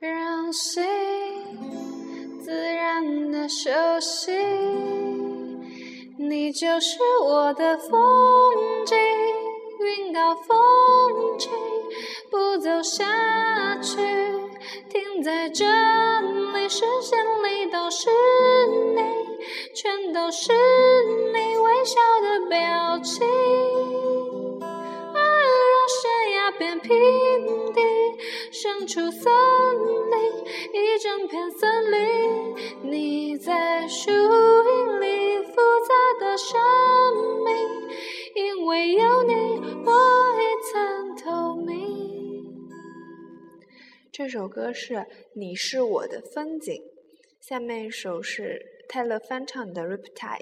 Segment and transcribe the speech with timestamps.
[0.00, 0.84] 让心
[2.40, 4.30] 自然的休息。
[6.16, 7.98] 你就是我的风
[8.86, 8.96] 景，
[9.80, 10.56] 云高风
[11.36, 11.50] 轻，
[12.30, 13.96] 不走下去，
[14.88, 18.08] 停在这里，视线里都是
[18.94, 19.00] 你，
[19.74, 20.52] 全都是
[21.32, 23.26] 你微笑的表情。
[24.60, 27.80] 爱让悬崖变平地，
[28.52, 29.32] 生出森，
[31.18, 32.54] 整片森林。
[32.84, 36.56] 你在树荫里复杂的生
[37.44, 37.52] 命，
[38.36, 39.32] 因为有你，
[39.84, 39.90] 我
[40.38, 42.70] 一层透明。
[44.12, 44.94] 这首歌是
[45.34, 46.72] 《你是我的风景》，
[47.40, 50.38] 下面一首是泰勒翻唱的《Riptide》。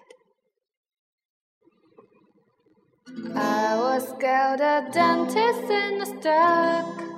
[3.34, 7.15] I was scared of dentists in the dark.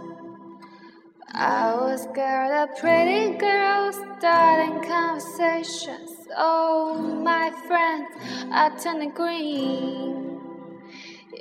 [1.34, 6.11] I was scared of pretty girls starting conversations.
[6.36, 8.08] Oh, my friends
[8.50, 10.41] are turning green.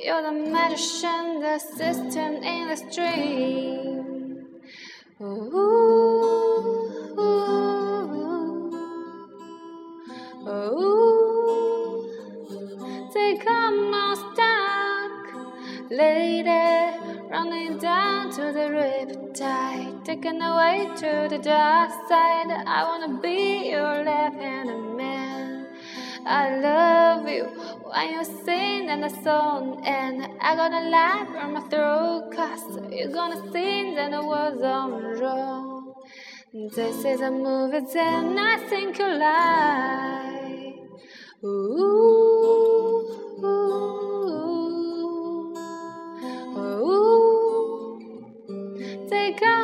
[0.03, 4.45] You're the magician, the assistant in the stream.
[5.21, 5.55] Ooh,
[7.17, 7.23] ooh,
[10.47, 11.17] ooh.
[13.13, 17.06] Take come on stuck, lady,
[17.37, 22.49] running down to the riptide, taken away to the dark side.
[22.65, 25.67] I wanna be your left-handed man.
[26.25, 27.43] I love you
[27.91, 33.13] when you sing and the song, and I gonna laugh from my throat, cause you're
[33.19, 34.89] gonna sing and the words are
[35.21, 35.93] wrong.
[36.75, 40.77] This is a movie that I think you like.
[41.43, 42.66] Ooh,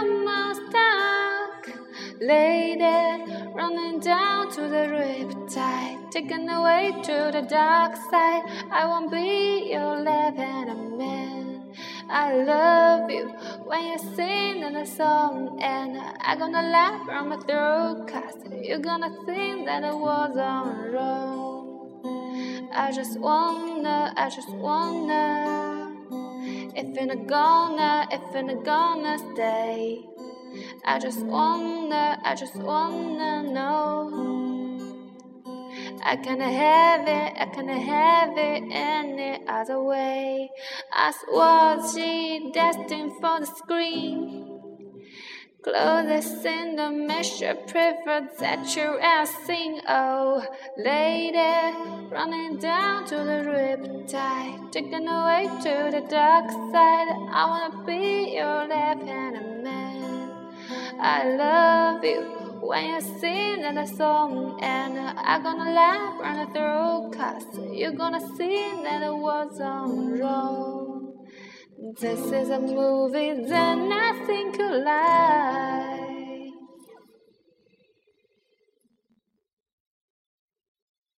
[0.03, 1.65] Out
[2.75, 8.43] my running down to the riptide, taken away to the dark side.
[8.69, 11.71] I won't be your left-handed man.
[12.09, 13.29] I love you
[13.65, 18.79] when you sing in the song, and I'm gonna laugh from my throat, cause you're
[18.79, 22.69] gonna think that I was all wrong.
[22.73, 25.32] I just wanna, I just wanna,
[26.95, 30.05] if you're gonna, if you're gonna stay.
[30.85, 34.79] I just wanna, I just wanna know.
[36.03, 40.51] I can't have it, I can't have it any other way.
[40.93, 44.22] As was she destined for the screen?
[45.63, 49.79] Clothes in the measure, prefer that you are sing.
[49.87, 51.37] Oh, lady,
[52.11, 57.07] running down to the riptide, taken away to the dark side.
[57.31, 60.31] I wanna be your left-handed man.
[60.99, 67.47] I love you when you sing that song, and I'm gonna laugh right through, cause
[67.71, 69.87] you're gonna see that it was all
[70.19, 70.62] wrong.
[71.99, 75.82] This is a movie that I think like.